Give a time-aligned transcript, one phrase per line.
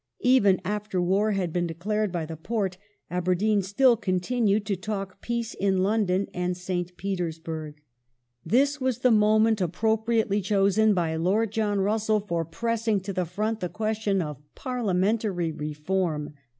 [0.23, 2.79] Even after war had been declared by the Porte,
[3.11, 6.97] Aberdeen still continued to talk peace in London and St.
[6.97, 7.79] Petersburg.
[8.43, 13.59] This was the moment appropriately chosen by Lord John Russell for pressing to the front
[13.59, 16.33] the question of Parliamentary reform.